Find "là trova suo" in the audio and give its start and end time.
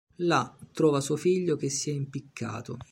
0.15-1.15